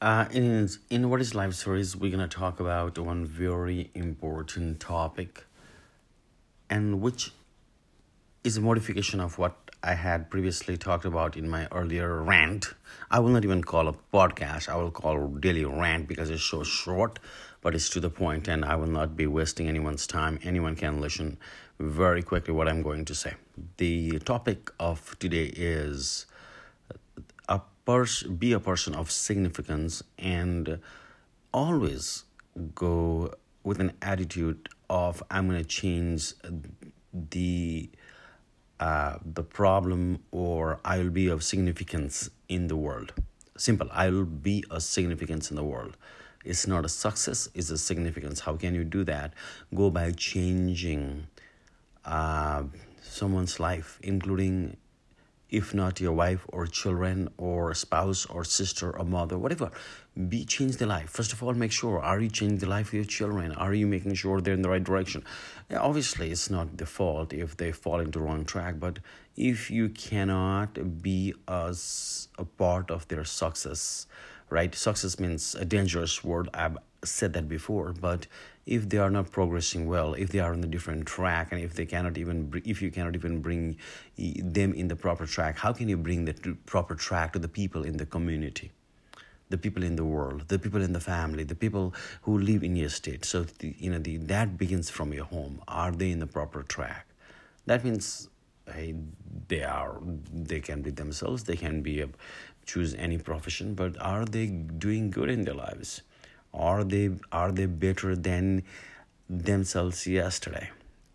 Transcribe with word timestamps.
Uh, 0.00 0.26
in 0.30 0.68
in 0.90 1.08
what 1.08 1.22
is 1.22 1.34
life 1.34 1.54
series, 1.54 1.96
we're 1.96 2.10
gonna 2.10 2.28
talk 2.28 2.60
about 2.60 2.98
one 2.98 3.24
very 3.24 3.90
important 3.94 4.78
topic, 4.78 5.46
and 6.68 7.00
which 7.00 7.32
is 8.44 8.58
a 8.58 8.60
modification 8.60 9.20
of 9.20 9.38
what 9.38 9.56
I 9.82 9.94
had 9.94 10.30
previously 10.30 10.76
talked 10.76 11.06
about 11.06 11.34
in 11.34 11.48
my 11.48 11.66
earlier 11.72 12.22
rant. 12.22 12.74
I 13.10 13.20
will 13.20 13.30
not 13.30 13.44
even 13.44 13.64
call 13.64 13.88
a 13.88 13.94
podcast. 14.12 14.68
I 14.68 14.76
will 14.76 14.90
call 14.90 15.28
daily 15.28 15.64
rant 15.64 16.08
because 16.08 16.28
it's 16.28 16.42
so 16.44 16.62
short, 16.62 17.18
but 17.62 17.74
it's 17.74 17.88
to 17.90 18.00
the 18.00 18.10
point, 18.10 18.48
and 18.48 18.66
I 18.66 18.76
will 18.76 18.88
not 18.98 19.16
be 19.16 19.26
wasting 19.26 19.66
anyone's 19.66 20.06
time. 20.06 20.38
Anyone 20.42 20.76
can 20.76 21.00
listen 21.00 21.38
very 21.78 22.22
quickly 22.22 22.52
what 22.52 22.68
I'm 22.68 22.82
going 22.82 23.06
to 23.06 23.14
say. 23.14 23.34
The 23.78 24.18
topic 24.18 24.70
of 24.78 25.18
today 25.18 25.46
is 25.56 26.26
pers- 27.86 28.24
be 28.24 28.52
a 28.52 28.60
person 28.60 28.94
of 28.94 29.10
significance 29.10 30.02
and 30.18 30.80
always 31.54 32.24
go 32.74 33.32
with 33.62 33.80
an 33.80 33.92
attitude 34.02 34.68
of 34.90 35.22
I'm 35.30 35.48
going 35.48 35.58
to 35.58 35.68
change 35.68 36.34
the 37.12 37.90
uh, 38.78 39.16
the 39.24 39.42
problem 39.42 40.22
or 40.30 40.78
I 40.84 40.98
will 40.98 41.10
be 41.10 41.28
of 41.28 41.42
significance 41.42 42.28
in 42.48 42.66
the 42.68 42.76
world. 42.76 43.14
Simple. 43.56 43.88
I 43.90 44.10
will 44.10 44.26
be 44.26 44.64
a 44.70 44.82
significance 44.82 45.50
in 45.50 45.56
the 45.56 45.64
world. 45.64 45.96
It's 46.44 46.66
not 46.66 46.84
a 46.84 46.88
success, 46.88 47.48
it's 47.54 47.70
a 47.70 47.78
significance. 47.78 48.40
How 48.40 48.54
can 48.54 48.74
you 48.74 48.84
do 48.84 49.02
that? 49.04 49.32
Go 49.74 49.90
by 49.90 50.12
changing 50.12 51.26
uh, 52.04 52.64
someone's 53.02 53.58
life, 53.58 53.98
including 54.02 54.76
if 55.50 55.74
not 55.74 56.00
your 56.00 56.12
wife 56.12 56.44
or 56.48 56.66
children 56.66 57.28
or 57.36 57.72
spouse 57.74 58.26
or 58.26 58.44
sister 58.44 58.90
or 58.96 59.04
mother 59.04 59.38
whatever 59.38 59.70
be 60.28 60.44
change 60.44 60.78
the 60.78 60.86
life. 60.86 61.10
First 61.10 61.32
of 61.32 61.42
all 61.42 61.54
make 61.54 61.72
sure 61.72 62.00
are 62.00 62.20
you 62.20 62.30
changing 62.30 62.58
the 62.58 62.68
life 62.68 62.88
of 62.88 62.94
your 62.94 63.04
children? 63.04 63.52
Are 63.52 63.74
you 63.74 63.86
making 63.86 64.14
sure 64.14 64.40
they're 64.40 64.54
in 64.54 64.62
the 64.62 64.70
right 64.70 64.82
direction? 64.82 65.24
Yeah, 65.70 65.80
obviously 65.80 66.30
it's 66.30 66.50
not 66.50 66.76
the 66.78 66.86
fault 66.86 67.32
if 67.32 67.56
they 67.56 67.72
fall 67.72 68.00
into 68.00 68.18
the 68.18 68.24
wrong 68.24 68.44
track 68.44 68.80
but 68.80 68.98
if 69.36 69.70
you 69.70 69.90
cannot 69.90 71.02
be 71.02 71.34
as 71.46 72.28
a 72.38 72.44
part 72.44 72.90
of 72.90 73.06
their 73.08 73.24
success 73.24 74.06
right? 74.50 74.74
Success 74.74 75.18
means 75.18 75.54
a 75.54 75.64
dangerous 75.64 76.22
word 76.22 76.48
said 77.08 77.32
that 77.32 77.48
before 77.48 77.92
but 77.92 78.26
if 78.66 78.88
they 78.88 78.98
are 78.98 79.10
not 79.10 79.30
progressing 79.30 79.86
well 79.86 80.14
if 80.14 80.30
they 80.30 80.38
are 80.40 80.52
on 80.52 80.62
a 80.62 80.66
different 80.66 81.06
track 81.06 81.52
and 81.52 81.60
if 81.62 81.74
they 81.74 81.86
cannot 81.86 82.18
even 82.18 82.62
if 82.64 82.82
you 82.82 82.90
cannot 82.90 83.14
even 83.14 83.40
bring 83.40 83.76
them 84.16 84.74
in 84.74 84.88
the 84.88 84.96
proper 84.96 85.26
track 85.26 85.58
how 85.58 85.72
can 85.72 85.88
you 85.88 85.96
bring 85.96 86.24
the 86.24 86.34
proper 86.66 86.94
track 86.94 87.32
to 87.32 87.38
the 87.38 87.48
people 87.48 87.84
in 87.84 87.96
the 87.96 88.06
community? 88.06 88.72
The 89.48 89.58
people 89.58 89.84
in 89.84 89.94
the 89.94 90.04
world 90.04 90.48
the 90.48 90.58
people 90.58 90.82
in 90.82 90.92
the 90.92 91.00
family 91.00 91.44
the 91.44 91.54
people 91.54 91.94
who 92.22 92.38
live 92.38 92.64
in 92.64 92.74
your 92.74 92.88
state. 92.88 93.24
So 93.24 93.44
the, 93.44 93.74
you 93.78 93.90
know 93.90 93.98
the, 93.98 94.16
that 94.16 94.58
begins 94.58 94.90
from 94.90 95.12
your 95.12 95.24
home. 95.24 95.62
Are 95.68 95.92
they 95.92 96.10
in 96.10 96.18
the 96.18 96.26
proper 96.26 96.64
track? 96.64 97.06
That 97.66 97.84
means 97.84 98.28
hey, 98.72 98.96
they 99.46 99.62
are 99.62 100.00
they 100.32 100.58
can 100.60 100.82
be 100.82 100.90
themselves. 100.90 101.44
They 101.44 101.56
can 101.56 101.80
be 101.80 102.00
a, 102.00 102.08
choose 102.66 102.94
any 102.94 103.18
profession 103.18 103.74
but 103.74 103.96
are 104.00 104.24
they 104.24 104.46
doing 104.46 105.10
good 105.10 105.30
in 105.30 105.44
their 105.44 105.54
lives 105.54 106.02
are 106.56 106.84
they 106.84 107.10
are 107.30 107.52
they 107.52 107.66
better 107.66 108.16
than 108.16 108.62
themselves 109.28 110.06
yesterday? 110.06 110.70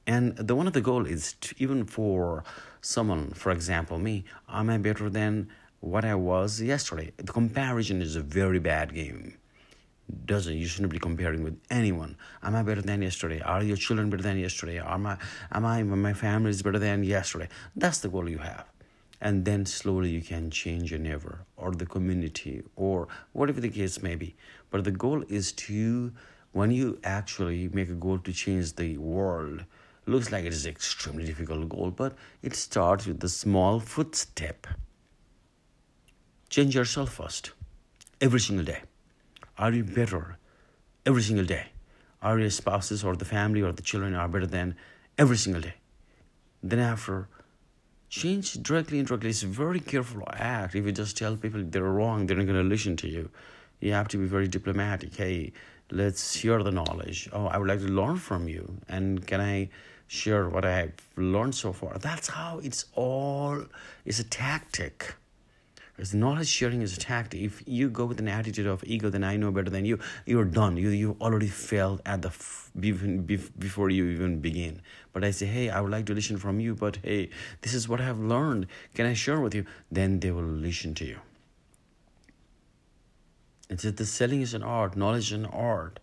And 0.08 0.36
the 0.36 0.56
one 0.56 0.68
of 0.68 0.74
the 0.74 0.82
goal 0.82 1.06
is 1.06 1.34
to, 1.42 1.56
even 1.58 1.86
for 1.86 2.44
someone 2.82 3.32
for 3.32 3.52
example 3.52 4.00
me 4.00 4.26
am 4.50 4.70
i 4.70 4.78
better 4.78 5.10
than 5.10 5.50
what 5.80 6.06
i 6.06 6.16
was 6.16 6.62
yesterday? 6.62 7.12
The 7.18 7.34
comparison 7.34 8.02
is 8.02 8.16
a 8.16 8.22
very 8.22 8.60
bad 8.60 8.94
game. 8.94 9.38
Doesn't 10.26 10.58
you 10.58 10.66
shouldn't 10.68 10.92
be 10.92 11.00
comparing 11.00 11.44
with 11.44 11.58
anyone. 11.70 12.18
Am 12.44 12.56
i 12.56 12.64
better 12.64 12.82
than 12.82 13.02
yesterday? 13.02 13.40
Are 13.42 13.64
your 13.64 13.78
children 13.78 14.10
better 14.10 14.24
than 14.24 14.38
yesterday? 14.38 14.80
Am 14.80 15.06
i 15.08 15.18
am 15.52 15.66
i 15.66 15.84
my 15.84 16.14
family 16.14 16.50
is 16.52 16.62
better 16.62 16.80
than 16.80 17.04
yesterday? 17.04 17.50
That's 17.76 18.00
the 18.00 18.10
goal 18.10 18.30
you 18.30 18.40
have 18.40 18.66
and 19.22 19.46
then 19.46 19.66
slowly 19.66 20.10
you 20.10 20.22
can 20.22 20.50
change 20.50 20.90
your 20.92 21.00
neighbor 21.00 21.46
or 21.56 21.72
the 21.72 21.86
community 21.86 22.64
or 22.76 23.08
whatever 23.34 23.62
the 23.62 23.70
case 23.70 24.02
may 24.02 24.16
be. 24.16 24.36
But 24.72 24.84
the 24.84 24.92
goal 24.92 25.24
is 25.30 25.52
to 25.54 26.12
when 26.52 26.72
you 26.72 27.00
actually 27.04 27.70
make 27.70 27.90
a 27.90 27.94
goal 27.94 28.18
to 28.18 28.34
change 28.34 28.76
the 28.76 28.98
world 28.98 29.64
looks 30.08 30.32
like 30.32 30.44
it 30.44 30.52
is 30.52 30.66
extremely 30.66 31.24
difficult 31.24 31.70
goal 31.70 31.92
but 31.92 32.16
it 32.42 32.56
starts 32.56 33.06
with 33.06 33.20
the 33.20 33.30
small 33.30 33.80
footstep. 33.80 34.66
Change 36.50 36.76
yourself 36.76 37.14
first 37.14 37.52
every 38.20 38.40
single 38.40 38.66
day. 38.66 38.82
Are 39.58 39.72
you 39.72 39.84
better 39.84 40.38
every 41.06 41.22
single 41.22 41.46
day? 41.46 41.68
Are 42.22 42.40
your 42.40 42.50
spouses 42.50 43.04
or 43.04 43.16
the 43.16 43.26
family 43.26 43.62
or 43.62 43.72
the 43.72 43.82
children 43.82 44.16
are 44.16 44.28
better 44.28 44.48
than 44.48 44.76
every 45.18 45.38
single 45.38 45.62
day? 45.62 45.76
Then 46.64 46.80
after 46.80 47.28
change 48.12 48.62
directly 48.62 49.00
indirectly 49.00 49.30
it's 49.30 49.42
a 49.42 49.48
very 49.48 49.80
careful 49.80 50.22
act. 50.34 50.76
If 50.76 50.86
you 50.86 50.92
just 50.92 51.18
tell 51.18 51.38
people 51.38 51.64
they're 51.64 51.84
wrong 52.00 52.26
they're 52.26 52.36
not 52.36 52.46
going 52.46 52.62
to 52.62 52.70
listen 52.76 52.98
to 52.98 53.08
you. 53.08 53.30
You 53.80 53.94
have 53.94 54.10
to 54.10 54.18
be 54.18 54.26
very 54.26 54.50
diplomatic. 54.50 55.16
Hey 55.16 55.54
let's 55.92 56.36
share 56.38 56.62
the 56.62 56.72
knowledge. 56.72 57.30
Oh 57.32 57.46
i 57.48 57.58
would 57.58 57.70
like 57.70 57.80
to 57.80 57.88
learn 57.88 58.18
from 58.18 58.50
you. 58.50 58.66
And 58.90 59.26
can 59.26 59.40
i 59.40 59.70
share 60.08 60.50
what 60.50 60.66
i 60.66 60.76
have 60.82 60.92
learned 61.16 61.56
so 61.56 61.72
far? 61.72 61.98
That's 62.00 62.28
how 62.28 62.60
it's 62.60 62.86
all 62.96 63.64
it's 64.04 64.20
a 64.20 64.26
tactic 64.26 65.16
because 66.02 66.16
knowledge 66.16 66.48
sharing 66.48 66.82
is 66.82 66.98
a 66.98 67.00
tactic. 67.00 67.42
If 67.42 67.62
you 67.68 67.88
go 67.88 68.06
with 68.06 68.20
an 68.20 68.28
attitude 68.28 68.66
of 68.66 68.84
ego, 68.84 69.12
then 69.12 69.24
I 69.24 69.38
know 69.38 69.52
better 69.52 69.70
than 69.70 69.86
you. 69.86 70.00
You're 70.26 70.46
done. 70.46 70.76
You 70.76 70.90
you 70.90 71.16
already 71.22 71.48
failed 71.48 72.02
at 72.08 72.24
the 72.24 72.30
f- 72.30 72.72
before 72.76 73.92
you 73.92 74.06
even 74.06 74.40
begin. 74.40 74.82
But 75.14 75.24
I 75.24 75.30
say, 75.30 75.46
hey, 75.46 75.70
I 75.70 75.80
would 75.80 75.92
like 75.92 76.08
to 76.08 76.16
listen 76.16 76.38
from 76.38 76.60
you. 76.60 76.74
But 76.74 76.98
hey, 77.04 77.30
this 77.62 77.76
is 77.76 77.88
what 77.88 78.02
I 78.02 78.06
have 78.06 78.20
learned. 78.20 78.66
Can 78.96 79.06
I 79.06 79.14
share 79.14 79.40
with 79.40 79.54
you? 79.54 79.68
Then 79.92 80.20
they 80.20 80.32
will 80.32 80.52
listen 80.68 80.96
to 80.96 81.06
you. 81.06 81.20
It's 83.70 83.84
that 83.84 83.98
the 83.98 84.08
selling 84.08 84.42
is 84.42 84.56
an 84.56 84.64
art. 84.64 84.96
Knowledge 84.96 85.28
is 85.28 85.34
an 85.34 85.46
art, 85.46 86.00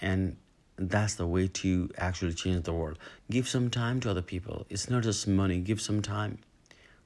and 0.00 0.36
that's 0.76 1.16
the 1.16 1.26
way 1.26 1.48
to 1.48 1.90
actually 1.98 2.34
change 2.34 2.62
the 2.62 2.72
world. 2.72 3.00
Give 3.28 3.48
some 3.48 3.70
time 3.70 3.98
to 4.02 4.10
other 4.10 4.22
people. 4.22 4.66
It's 4.70 4.88
not 4.88 5.02
just 5.02 5.26
money. 5.26 5.58
Give 5.58 5.80
some 5.80 6.00
time 6.00 6.38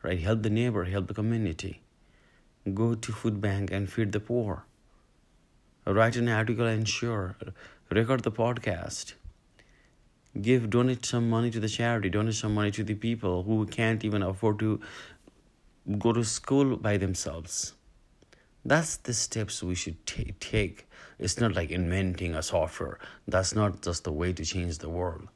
right? 0.02 0.20
Help 0.20 0.42
the 0.42 0.50
neighbor 0.50 0.84
help 0.84 1.06
the 1.06 1.14
community. 1.14 1.80
Go 2.74 2.94
to 2.94 3.12
food 3.12 3.40
bank 3.40 3.70
and 3.70 3.90
feed 3.90 4.12
the 4.12 4.20
poor. 4.20 4.64
Write 5.86 6.16
an 6.16 6.28
article 6.28 6.66
and 6.66 6.86
share. 6.86 7.36
Record 7.90 8.22
the 8.22 8.30
podcast. 8.30 9.14
Give 10.40 10.68
donate 10.68 11.06
some 11.06 11.30
money 11.30 11.50
to 11.50 11.60
the 11.60 11.68
charity. 11.68 12.10
Donate 12.10 12.34
some 12.34 12.54
money 12.54 12.70
to 12.72 12.84
the 12.84 12.94
people 12.94 13.42
who 13.44 13.64
can't 13.66 14.04
even 14.04 14.22
afford 14.22 14.58
to 14.58 14.80
go 15.98 16.12
to 16.12 16.24
school 16.24 16.76
by 16.76 16.98
themselves. 16.98 17.72
That's 18.64 18.96
the 18.98 19.14
steps 19.14 19.62
we 19.62 19.74
should 19.74 20.04
t- 20.04 20.34
take. 20.38 20.86
It's 21.18 21.40
not 21.40 21.54
like 21.54 21.70
inventing 21.70 22.34
a 22.34 22.42
software. 22.42 22.98
That's 23.26 23.54
not 23.54 23.80
just 23.80 24.04
the 24.04 24.12
way 24.12 24.34
to 24.34 24.44
change 24.44 24.78
the 24.78 24.90
world 24.90 25.28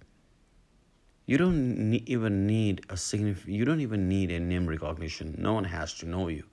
you 1.27 1.39
don't 1.39 1.91
ne- 1.91 2.03
even 2.07 2.47
need 2.47 2.85
a 2.91 2.97
significant 2.97 3.55
you 3.55 3.65
don't 3.65 3.81
even 3.81 4.09
need 4.09 4.31
a 4.31 4.41
name 4.41 4.67
recognition. 4.67 5.35
No 5.39 5.53
one 5.55 5.65
has 5.65 5.95
to 5.95 6.07
know 6.07 6.29
you. 6.29 6.45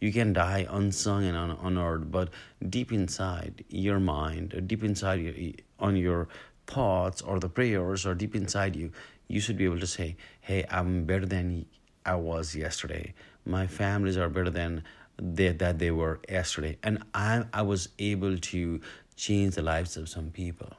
You 0.00 0.12
can 0.12 0.32
die 0.32 0.66
unsung 0.70 1.24
and 1.24 1.36
un- 1.36 1.58
unheard 1.62 2.10
but 2.12 2.30
deep 2.68 2.92
inside 2.92 3.64
your 3.68 3.98
mind 3.98 4.62
deep 4.66 4.84
inside 4.84 5.20
your, 5.20 5.34
on 5.78 5.96
your 5.96 6.28
thoughts 6.66 7.22
or 7.22 7.40
the 7.40 7.48
prayers 7.48 8.04
or 8.06 8.14
deep 8.14 8.34
inside 8.34 8.76
you 8.76 8.92
you 9.28 9.40
should 9.40 9.56
be 9.56 9.64
able 9.64 9.80
to 9.80 9.86
say 9.86 10.16
hey 10.40 10.64
i'm 10.70 11.04
better 11.04 11.26
than 11.26 11.64
i 12.06 12.14
was 12.14 12.54
yesterday. 12.54 13.14
My 13.46 13.66
families 13.66 14.16
are 14.16 14.28
better 14.28 14.50
than 14.50 14.84
they, 15.18 15.50
that 15.52 15.78
they 15.78 15.90
were 15.90 16.20
yesterday. 16.28 16.76
And 16.82 17.02
i 17.14 17.44
i 17.52 17.62
was 17.62 17.88
able 17.98 18.36
to 18.38 18.80
change 19.16 19.54
the 19.54 19.62
lives 19.62 19.96
of 19.96 20.08
some 20.08 20.30
people. 20.30 20.70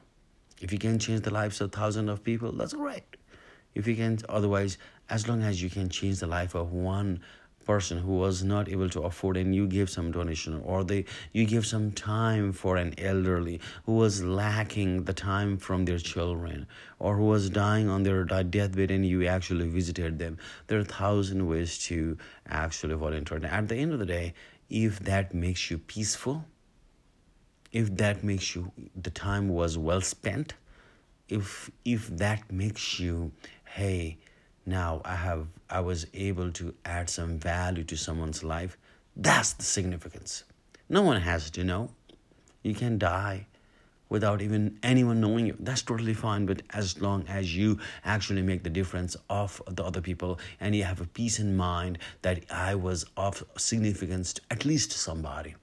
If 0.62 0.72
you 0.72 0.80
can 0.80 1.00
change 1.00 1.22
the 1.22 1.34
lives 1.34 1.62
of 1.62 1.72
thousands 1.72 2.10
of 2.10 2.24
people 2.24 2.52
that's 2.52 2.74
great 2.74 3.18
if 3.76 3.88
you 3.88 3.96
can 3.96 4.18
otherwise 4.28 4.78
as 5.10 5.28
long 5.28 5.44
as 5.44 5.62
you 5.62 5.70
can 5.70 5.90
change 5.90 6.20
the 6.20 6.28
life 6.28 6.56
of 6.56 6.72
one 6.72 7.20
person 7.66 7.98
who 7.98 8.18
was 8.18 8.44
not 8.44 8.70
able 8.70 8.90
to 8.90 9.02
afford 9.02 9.36
and 9.38 9.56
you 9.56 9.68
give 9.68 9.90
some 9.90 10.12
donation 10.12 10.62
or 10.64 10.84
they 10.84 11.04
you 11.34 11.46
give 11.46 11.66
some 11.66 11.92
time 11.92 12.52
for 12.54 12.78
an 12.78 12.94
elderly 13.00 13.60
who 13.86 13.96
was 13.96 14.24
lacking 14.24 15.04
the 15.04 15.14
time 15.14 15.58
from 15.58 15.86
their 15.86 15.98
children 15.98 16.68
or 17.00 17.18
who 17.18 17.26
was 17.26 17.50
dying 17.50 17.90
on 17.90 18.04
their 18.04 18.28
uh, 18.32 18.44
deathbed 18.44 18.92
and 18.92 19.06
you 19.06 19.26
actually 19.26 19.68
visited 19.68 20.20
them 20.20 20.38
there 20.68 20.78
are 20.78 20.82
a 20.82 20.86
thousand 20.86 21.48
ways 21.48 21.78
to 21.80 22.18
actually 22.48 22.96
volunteer. 22.96 23.38
And 23.38 23.46
at 23.48 23.68
the 23.68 23.76
end 23.76 23.94
of 23.94 24.00
the 24.00 24.06
day 24.06 24.34
if 24.70 25.00
that 25.00 25.34
makes 25.34 25.70
you 25.72 25.80
peaceful 25.80 26.46
if 27.72 27.96
that 27.98 28.24
makes 28.24 28.56
you 28.56 28.72
the 28.96 29.10
time 29.10 29.50
was 29.50 29.78
well 29.78 30.02
spent 30.02 30.54
if 31.28 31.72
if 31.84 32.08
that 32.18 32.52
makes 32.52 33.00
you 33.00 33.32
hey 33.66 34.18
now 34.66 35.02
i 35.06 35.16
have 35.16 35.48
i 35.70 35.80
was 35.80 36.06
able 36.14 36.52
to 36.52 36.74
add 36.86 37.10
some 37.10 37.38
value 37.40 37.84
to 37.84 37.96
someone's 37.98 38.44
life 38.44 38.78
that's 39.16 39.54
the 39.54 39.64
significance 39.64 40.44
No 40.88 41.02
one 41.02 41.22
has 41.22 41.50
to 41.52 41.64
know. 41.64 41.90
You 42.62 42.76
can 42.76 43.00
die 43.00 43.48
without 44.08 44.42
even 44.42 44.78
anyone 44.84 45.20
knowing 45.20 45.48
you. 45.48 45.56
That's 45.60 45.82
totally 45.82 46.14
fine, 46.14 46.46
but 46.46 46.62
as 46.72 47.02
long 47.02 47.26
as 47.28 47.56
you 47.56 47.80
actually 48.04 48.44
make 48.44 48.64
the 48.64 48.70
difference 48.70 49.18
of 49.30 49.62
the 49.68 49.84
other 49.84 50.02
people 50.02 50.40
and 50.60 50.76
you 50.76 50.84
have 50.84 51.02
a 51.02 51.08
peace 51.08 51.40
in 51.40 51.58
mind 51.58 51.98
that 52.22 52.44
I 52.52 52.76
was 52.76 53.06
of 53.18 53.44
significance 53.58 54.34
to 54.34 54.42
at 54.52 54.64
least 54.64 54.92
somebody. 54.92 55.56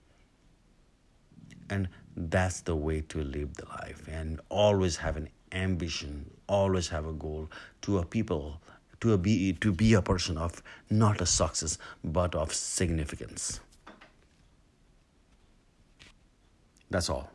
And 1.71 1.89
that's 2.17 2.61
the 2.63 2.75
way 2.75 3.01
to 3.03 3.23
live 3.23 3.55
the 3.55 3.67
life 3.67 4.09
and 4.09 4.41
always 4.49 4.97
have 4.97 5.17
an 5.17 5.29
ambition, 5.53 6.31
always 6.47 6.89
have 6.89 7.07
a 7.07 7.13
goal 7.13 7.51
to 7.83 7.99
a 7.99 8.05
people 8.05 8.61
to 9.01 9.19
be 9.19 9.53
to 9.55 9.73
be 9.73 9.95
a 9.95 10.03
person 10.03 10.39
of 10.39 10.63
not 10.89 11.21
a 11.21 11.27
success 11.27 11.77
but 12.05 12.35
of 12.35 12.55
significance. 12.55 13.61
That's 16.91 17.11
all. 17.11 17.33